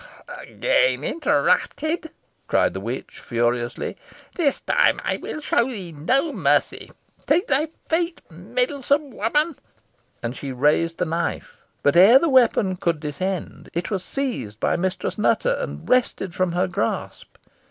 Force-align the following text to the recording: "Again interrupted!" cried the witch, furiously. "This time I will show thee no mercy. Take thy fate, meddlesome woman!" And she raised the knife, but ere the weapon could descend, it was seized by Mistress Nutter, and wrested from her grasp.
"Again 0.41 1.03
interrupted!" 1.03 2.09
cried 2.47 2.73
the 2.73 2.79
witch, 2.79 3.19
furiously. 3.19 3.97
"This 4.33 4.59
time 4.61 4.99
I 5.03 5.17
will 5.17 5.41
show 5.41 5.65
thee 5.65 5.91
no 5.91 6.33
mercy. 6.33 6.91
Take 7.27 7.45
thy 7.45 7.67
fate, 7.87 8.19
meddlesome 8.27 9.11
woman!" 9.11 9.59
And 10.23 10.35
she 10.35 10.51
raised 10.51 10.97
the 10.97 11.05
knife, 11.05 11.55
but 11.83 11.95
ere 11.95 12.17
the 12.17 12.29
weapon 12.29 12.77
could 12.77 12.99
descend, 12.99 13.69
it 13.73 13.91
was 13.91 14.03
seized 14.03 14.59
by 14.59 14.75
Mistress 14.75 15.19
Nutter, 15.19 15.53
and 15.59 15.87
wrested 15.87 16.33
from 16.33 16.53
her 16.53 16.67
grasp. 16.67 17.35